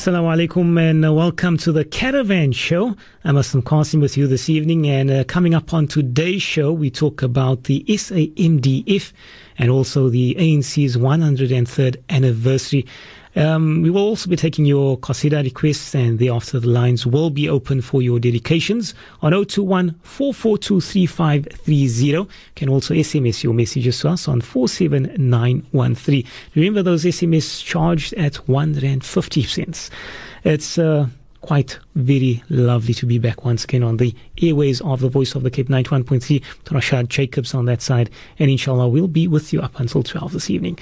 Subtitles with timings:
[0.00, 2.96] Assalamu alaikum and uh, welcome to the Caravan Show.
[3.22, 6.90] I'm Aslam Cassiem with you this evening and uh, coming up on today's show we
[6.90, 9.12] talk about the SAMDF
[9.58, 12.86] and also the ANC's 103rd anniversary.
[13.36, 17.48] Um, we will also be taking your Qasida requests and thereafter the lines will be
[17.48, 18.92] open for your dedications
[19.22, 20.80] on 021 442
[22.04, 26.24] You can also SMS your messages to us on 47913.
[26.56, 29.90] Remember those SMS charged at 1 Rand 50 cents.
[30.42, 31.06] It's uh,
[31.40, 35.42] quite very lovely to be back once again on the airways of the Voice of
[35.42, 38.10] the Cape 91.3 Rashad Jacobs on that side.
[38.38, 40.78] And inshallah, we'll be with you up until 12 this evening.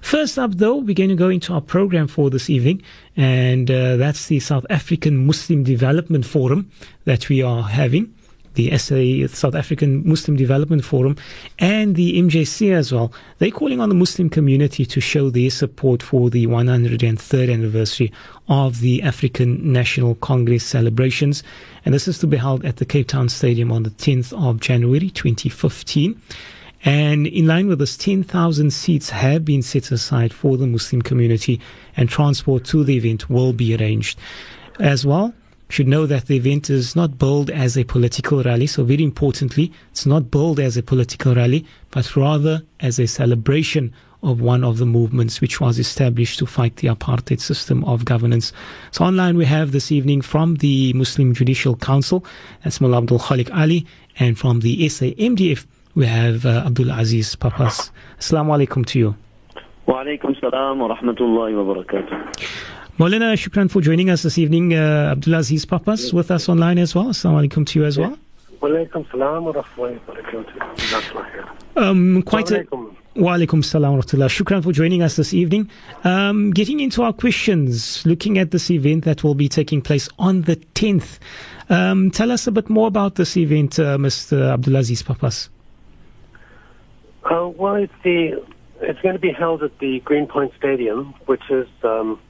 [0.00, 2.82] First up, though, we're going to go into our program for this evening,
[3.16, 6.70] and uh, that's the South African Muslim Development Forum
[7.04, 8.14] that we are having
[8.54, 11.16] the SA, South African Muslim Development Forum,
[11.58, 13.12] and the MJC as well.
[13.38, 18.12] They're calling on the Muslim community to show their support for the 103rd anniversary
[18.48, 21.42] of the African National Congress celebrations.
[21.84, 24.60] And this is to be held at the Cape Town Stadium on the 10th of
[24.60, 26.20] January 2015.
[26.84, 31.60] And in line with this, 10,000 seats have been set aside for the Muslim community,
[31.96, 34.18] and transport to the event will be arranged.
[34.80, 35.32] As well,
[35.72, 38.66] should know that the event is not billed as a political rally.
[38.66, 43.90] So, very importantly, it's not billed as a political rally, but rather as a celebration
[44.22, 48.52] of one of the movements which was established to fight the apartheid system of governance.
[48.90, 52.22] So, online we have this evening from the Muslim Judicial Council,
[52.62, 53.86] that's Mullah Abdul Khaliq Allie,
[54.18, 57.90] and from the SAMDF, we have uh, Abdul Aziz Papas.
[58.18, 59.16] Assalamu alaikum to you.
[59.86, 62.60] Wa alaikum salam wa rahmatullahi wa barakatuh.
[62.98, 64.74] Moulana, shukran for joining us this evening.
[64.74, 67.06] Uh, Abdul Aziz Papas with us online as well.
[67.06, 68.18] Assalamu alaikum to you as well.
[68.60, 71.48] Walaikum salam wa rahmatullahi.
[71.74, 72.66] Um, quite a,
[73.16, 74.28] Wa alaikum salam wa rahmatullah.
[74.28, 75.70] Shukran for joining us this evening.
[76.04, 80.42] Um, getting into our questions, looking at this event that will be taking place on
[80.42, 81.18] the 10th.
[81.70, 84.52] Um, tell us a bit more about this event, uh, Mr.
[84.52, 85.48] Abdul Aziz Papas.
[87.24, 88.44] Uh, well, it's, the,
[88.82, 92.20] it's going to be held at the Greenpoint Stadium, which is um,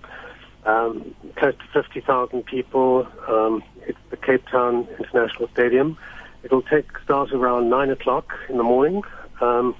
[0.64, 3.06] um, close to 50,000 people.
[3.28, 5.98] Um, it's the Cape Town International Stadium.
[6.44, 9.02] It'll take start around 9 o'clock in the morning.
[9.40, 9.74] Um,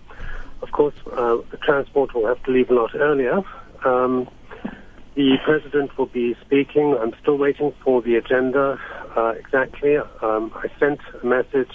[0.63, 3.43] of course, uh, the transport will have to leave a lot earlier.
[3.85, 4.29] Um,
[5.15, 6.97] the president will be speaking.
[7.01, 8.79] I'm still waiting for the agenda
[9.17, 9.97] uh, exactly.
[9.97, 11.73] Um, I sent a message.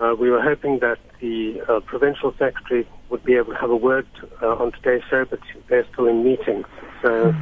[0.00, 3.76] Uh, we were hoping that the uh, provincial secretary would be able to have a
[3.76, 4.06] word
[4.42, 6.66] uh, on today's show, but they're still in meetings.
[7.02, 7.34] So.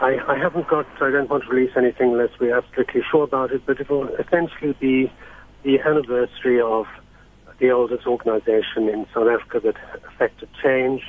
[0.00, 3.52] I, I haven't got, I don't want to release anything unless we're absolutely sure about
[3.52, 5.12] it, but it will essentially be
[5.62, 6.86] the anniversary of
[7.58, 9.76] the oldest organization in South Africa that
[10.08, 11.02] affected change,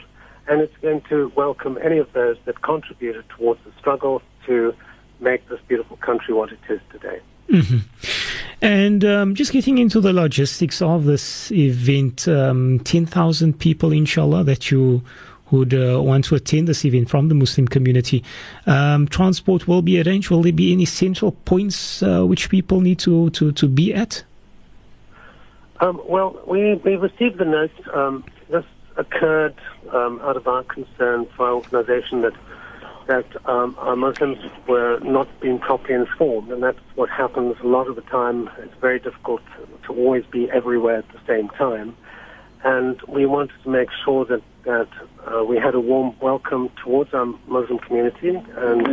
[0.48, 4.74] and it's going to welcome any of those that contributed towards the struggle to
[5.22, 7.22] make this beautiful country what it is today.
[7.50, 7.78] Mm-hmm.
[8.62, 14.70] And um, just getting into the logistics of this event, um, 10,000 people, inshallah, that
[14.70, 15.02] you
[15.52, 18.24] would uh, want to attend this event from the Muslim community.
[18.66, 20.30] Um, transport will be arranged.
[20.30, 24.24] Will there be any central points uh, which people need to, to, to be at?
[25.80, 27.72] Um, well, we, we received the note.
[27.94, 28.66] Um, this
[28.98, 29.56] occurred
[29.92, 32.34] um, out of our concern for our organization that
[33.08, 34.38] that um, our Muslims
[34.68, 38.50] were not being properly informed, and that's what happens a lot of the time.
[38.60, 39.42] It's very difficult
[39.88, 41.96] to always be everywhere at the same time
[42.64, 44.88] and we wanted to make sure that that
[45.28, 48.36] uh, we had a warm welcome towards our Muslim community.
[48.56, 48.88] And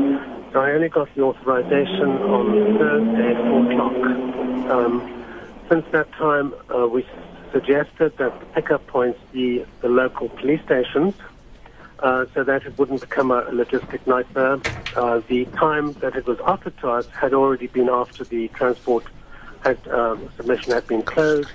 [0.57, 4.71] I only got the authorization on Thursday at four o'clock.
[4.71, 5.25] Um,
[5.69, 7.07] since that time, uh, we
[7.53, 11.15] suggested that the pickup points be the local police stations.
[12.01, 14.61] Uh, so that it wouldn't become a logistic nightmare.
[14.95, 19.03] Uh, the time that it was offered to us had already been after the transport
[19.65, 21.51] had, um, submission had been closed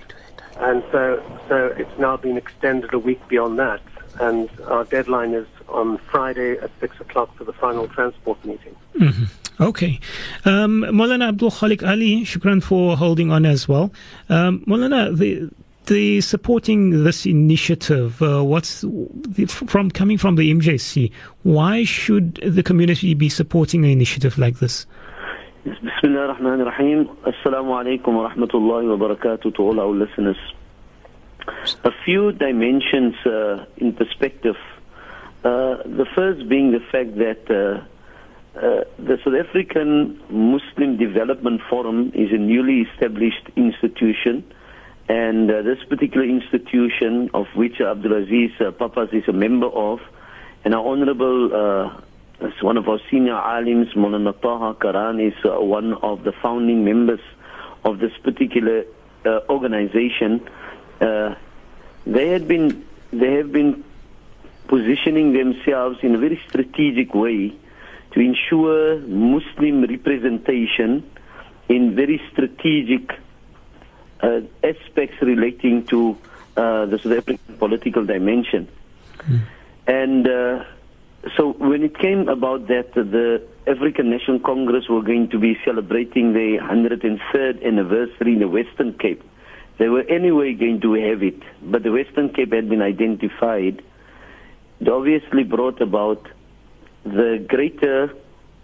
[0.58, 3.82] and so so it's now been extended a week beyond that
[4.20, 8.76] and our deadline is on Friday at 6 o'clock for the final transport meeting.
[8.96, 9.64] Mm-hmm.
[9.64, 10.00] Okay.
[10.46, 13.92] Um, Abdul Khaliq Allie, shukran for holding on as well.
[14.30, 15.50] Um, the,
[15.86, 21.12] the supporting this initiative, uh, what's the, from coming from the MJC,
[21.44, 24.86] why should the community be supporting an initiative like this?
[25.66, 27.08] Bismillah ar-Rahman ar-Rahim.
[27.26, 30.38] Assalamu alaikum wa rahmatullahi wa barakatuh to all our listeners.
[31.48, 34.56] A few dimensions uh, in perspective.
[35.44, 37.84] Uh, the first being the fact that uh,
[38.58, 44.44] uh the South African Muslim Development Forum is a newly established institution,
[45.10, 50.00] and uh, this particular institution, of which Abdul Aziz uh, Papas is a member of,
[50.64, 51.92] and our Honorable
[52.62, 57.22] one of our senior alims, Molana Taha Karaan, is one of the founding members
[57.84, 58.86] of this particular
[59.50, 60.42] organization.
[61.00, 61.36] Uh,
[62.06, 63.84] they had been they have been
[64.68, 67.54] positioning themselves in a very strategic way
[68.12, 71.10] to ensure Muslim representation
[71.70, 73.12] in very strategic
[74.22, 76.18] uh, aspects relating to
[76.56, 78.68] uh, the South African political dimension.
[79.20, 79.42] Mm.
[79.88, 80.64] And uh,
[81.36, 86.34] so when it came about that the African National Congress were going to be celebrating
[86.34, 89.24] their 103rd anniversary in the Western Cape,
[89.78, 93.82] they were anyway going to have it, but the Western Cape had been identified.
[94.80, 96.28] It obviously brought about
[97.04, 98.14] the greater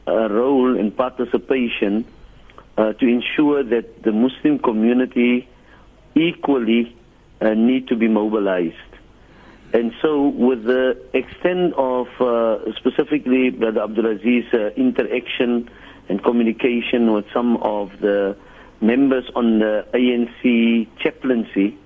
[0.07, 2.05] uh, role and participation
[2.77, 5.47] uh, to ensure that the Muslim community
[6.15, 6.95] equally
[7.41, 8.75] uh, need to be mobilized.
[9.71, 15.69] And so, with the extent of uh, specifically Brother Abdul Aziz's uh, interaction
[16.07, 18.35] and communication with some of the
[18.81, 21.77] members on the ANC chaplaincy,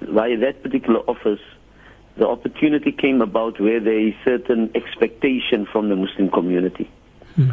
[0.00, 1.40] via that particular office,
[2.16, 6.90] the opportunity came about where there is certain expectation from the Muslim community.
[7.34, 7.50] Hmm.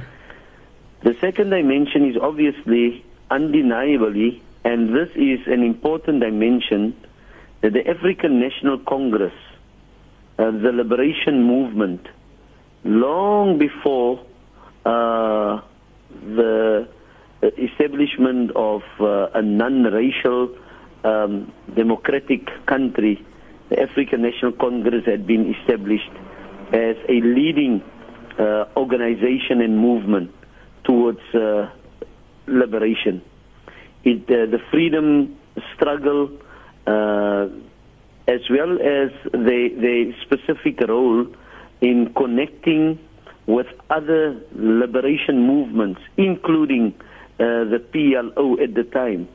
[1.04, 6.96] The second dimension is obviously, undeniably, and this is an important dimension,
[7.62, 9.34] that the African National Congress
[10.38, 12.08] uh, the liberation movement
[12.84, 14.20] long before
[14.84, 15.62] uh,
[16.10, 16.88] the
[17.58, 20.56] establishment of uh, a non-racial
[21.04, 23.24] um, democratic country,
[23.70, 26.12] the African National Congress had been established
[26.72, 27.82] as a leading
[28.40, 30.32] uh, organization and movement
[30.84, 31.70] towards uh,
[32.48, 33.22] liberation.
[34.04, 35.38] It, uh, the freedom
[35.76, 36.32] struggle
[38.26, 41.28] as well as the, the specific role
[41.82, 42.98] in connecting
[43.46, 47.04] with other liberation movements, including uh,
[47.44, 49.28] the PLO at the time.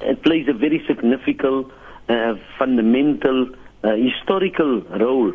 [0.00, 1.68] It plays a very significant,
[2.08, 3.48] uh, fundamental,
[3.82, 5.32] uh, historical role,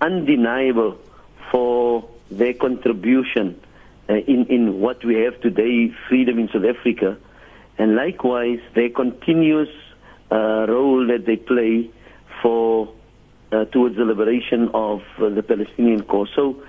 [0.00, 0.98] undeniable
[1.50, 3.60] for their contribution
[4.08, 7.16] uh, in, in what we have today, freedom in South Africa,
[7.78, 9.68] and likewise their continuous
[10.30, 11.90] uh, role that they play
[12.42, 12.92] for
[13.52, 16.28] uh, towards the liberation of uh, the Palestinian cause.
[16.34, 16.62] So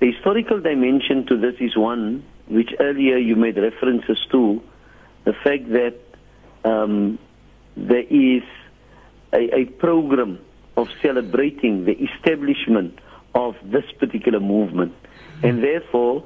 [0.00, 4.62] the historical dimension to this is one which earlier you made references to,
[5.24, 5.96] the fact that
[6.64, 7.18] um,
[7.76, 8.42] there is
[9.32, 10.38] a, a program
[10.76, 12.98] of celebrating the establishment
[13.34, 14.94] of this particular movement.
[15.42, 16.24] And therefore,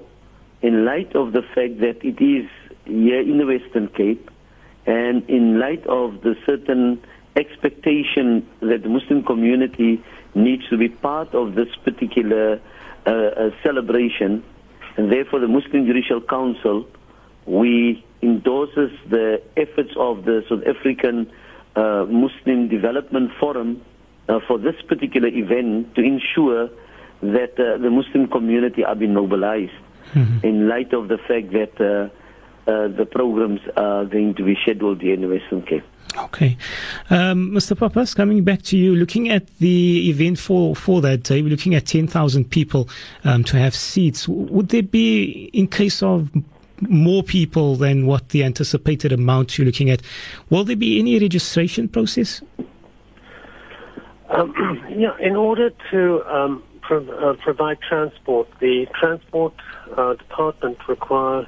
[0.62, 2.48] in light of the fact that it is
[2.84, 4.30] here in the Western Cape,
[4.86, 7.02] and in light of the certain
[7.34, 10.02] expectation that the Muslim community
[10.34, 12.60] needs to be part of this particular
[13.06, 14.44] uh, uh, celebration,
[14.96, 16.86] and therefore the Muslim Judicial Council,
[17.46, 21.30] we endorses the efforts of the South African
[21.76, 23.82] uh, Muslim Development Forum
[24.28, 26.68] uh, for this particular event to ensure
[27.22, 29.72] that uh, the Muslim community are being mobilized
[30.12, 30.44] mm-hmm.
[30.46, 32.10] in light of the fact that
[32.66, 35.84] uh, the programs are going to be scheduled here in the Western Cape.
[36.16, 36.56] Okay.
[37.10, 37.78] Um, Mr.
[37.78, 41.74] Papas, coming back to you, looking at the event for, for that day, we're looking
[41.74, 42.88] at 10,000 people
[43.24, 44.26] um, to have seats.
[44.26, 46.30] Would there be, in case of
[46.80, 50.00] more people than what the anticipated amount you're looking at,
[50.50, 52.42] will there be any registration process?
[54.30, 54.54] Um,
[54.96, 59.54] yeah, in order to um, pro- uh, provide transport, the transport
[59.96, 61.46] uh, department require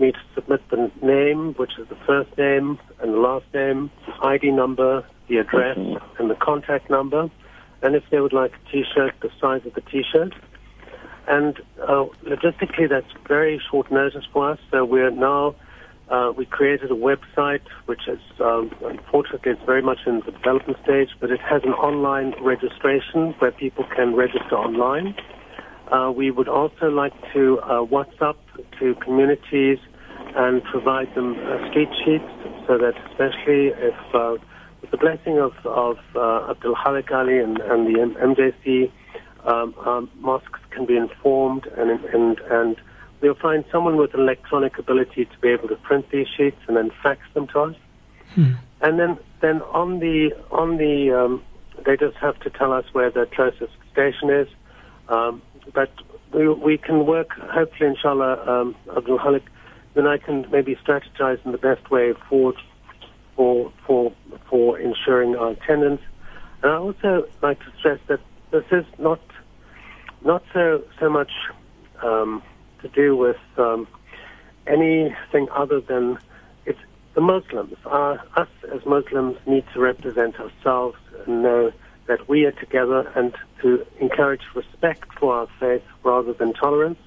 [0.00, 3.90] me to submit the name, which is the first name and the last name,
[4.22, 5.76] ID number, the address,
[6.18, 7.30] and the contact number,
[7.82, 10.34] and if they would like a T-shirt, the size of the T-shirt.
[11.28, 14.58] And uh, logistically, that's very short notice for us.
[14.70, 15.54] So we're now
[16.10, 20.78] uh, we created a website, which is um, unfortunately it's very much in the development
[20.82, 25.14] stage, but it has an online registration where people can register online.
[25.92, 28.36] Uh, we would also like to uh, WhatsApp
[28.78, 29.78] to communities
[30.36, 32.24] and provide them uh, street sheets
[32.66, 34.36] so that especially if uh,
[34.80, 38.90] with the blessing of, of uh, Abdul Khaliq Allie and, and the M- MJC,
[39.44, 42.76] um, um, mosques can be informed and, and, and
[43.20, 46.90] we'll find someone with electronic ability to be able to print these sheets and then
[47.02, 47.76] fax them to us.
[48.34, 48.52] Hmm.
[48.80, 51.42] And then, then on the, on the, um,
[51.84, 54.48] they just have to tell us where the closest station is.
[55.08, 55.42] Um,
[55.74, 55.90] but
[56.32, 59.42] we, we can work, hopefully, inshallah, um, Abdul Khaliq,
[59.94, 62.56] then I can maybe strategize in the best way forward
[63.34, 64.12] for, for,
[64.48, 66.02] for ensuring our attendance.
[66.62, 68.20] And I also like to stress that
[68.50, 69.20] this is not,
[70.24, 71.30] not so, so much
[72.02, 72.42] um,
[72.82, 73.86] to do with um,
[74.66, 76.18] anything other than
[76.66, 76.78] it's
[77.14, 77.74] the Muslims.
[77.86, 81.72] Us as Muslims need to represent ourselves and know
[82.08, 86.98] that we are together and to encourage respect for our faith rather than tolerance.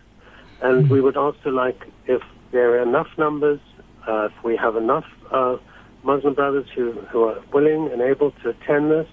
[0.61, 3.59] And we would also like, if there are enough numbers,
[4.07, 5.57] uh, if we have enough uh,
[6.03, 9.07] Muslim brothers who, who are willing and able to attend this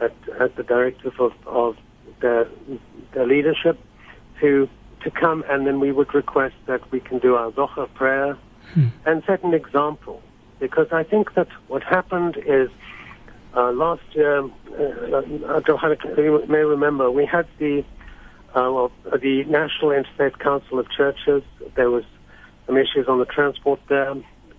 [0.00, 1.76] at, at the directive of, of
[2.20, 2.48] their,
[3.12, 3.78] their leadership,
[4.40, 4.68] to
[5.02, 8.36] to come, and then we would request that we can do our Zohar prayer
[8.74, 8.88] hmm.
[9.06, 10.22] and set an example.
[10.58, 12.68] Because I think that what happened is
[13.56, 15.60] uh, last year, uh,
[16.16, 17.84] you may remember, we had the
[18.54, 21.42] uh, well, the National Interfaith Council of Churches.
[21.76, 22.04] There was
[22.66, 24.14] some issues on the transport there,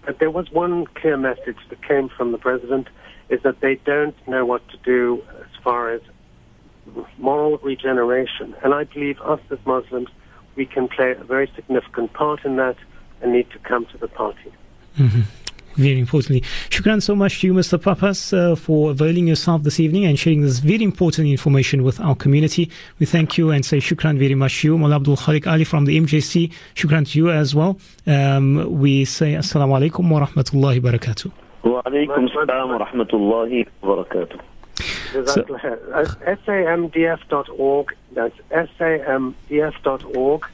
[0.05, 2.87] but there was one clear message that came from the president:
[3.29, 6.01] is that they don't know what to do as far as
[7.17, 8.55] moral regeneration.
[8.63, 10.09] And I believe us as Muslims
[10.55, 12.75] we can play a very significant part in that
[13.21, 14.51] and need to come to the party.
[14.97, 15.21] Mm-hmm.
[15.75, 16.41] Very importantly.
[16.69, 17.81] Shukran so much to you, Mr.
[17.81, 22.15] Papas, uh, for availing yourself this evening and sharing this very important information with our
[22.15, 22.69] community.
[22.99, 24.77] We thank you and say shukran very much to you.
[24.77, 26.51] Mullah Abdul Khaliq Allie from the MJC.
[26.75, 27.79] Shukran to you as well.
[28.07, 31.31] Um, we say assalamu alaikum wa rahmatullahi wa barakatuh.
[31.63, 34.41] Wa alaikum assalam wa rahmatullahi wa barakatuh.
[35.13, 35.43] So,
[36.47, 37.95] samdf.org.
[38.13, 38.37] That's
[38.79, 40.45] samdf.org.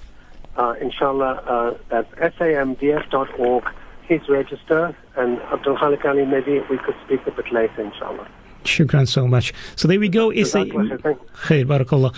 [0.57, 3.63] Uh, inshallah, uh, that's samdf.org.
[4.07, 4.95] Please register.
[5.17, 8.27] And Abdul Khaliq Allie, maybe we could speak a bit later, inshallah.
[8.63, 9.53] Shukran so much.
[9.75, 10.31] So there we go.
[10.43, 12.13] SA, Khair, barakallah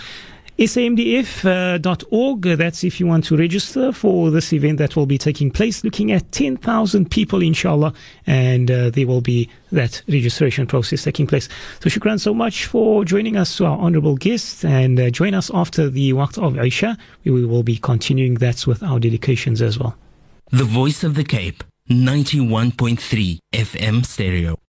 [0.58, 2.42] samdf.org.
[2.42, 6.10] That's if you want to register for this event that will be taking place, looking
[6.12, 7.92] at 10,000 people, inshallah,
[8.26, 11.48] and uh, there will be that registration process taking place.
[11.80, 15.88] So, shukran so much for joining us, our honorable guests, and uh, join us after
[15.88, 16.98] the Waqt of Isha.
[17.24, 19.96] We will be continuing that with our dedications as well.
[20.50, 24.58] The Voice of the Cape, 91.3 FM stereo.